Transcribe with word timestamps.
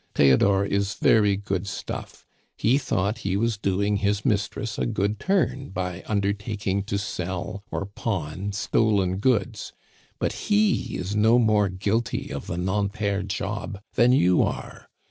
Theodore 0.15 0.65
is 0.65 0.95
very 0.95 1.37
good 1.37 1.67
stuff; 1.67 2.25
he 2.57 2.79
thought 2.79 3.19
he 3.19 3.37
was 3.37 3.59
doing 3.59 3.97
his 3.97 4.25
mistress 4.25 4.79
a 4.79 4.87
good 4.87 5.19
turn 5.19 5.69
by 5.69 6.01
undertaking 6.07 6.81
to 6.85 6.97
sell 6.97 7.63
or 7.69 7.85
pawn 7.85 8.51
stolen 8.51 9.17
goods; 9.17 9.73
but 10.17 10.33
he 10.49 10.97
is 10.97 11.15
no 11.15 11.37
more 11.37 11.69
guilty 11.69 12.33
of 12.33 12.47
the 12.47 12.57
Nanterre 12.57 13.21
job 13.21 13.79
than 13.93 14.11
you 14.11 14.41
are. 14.41 14.89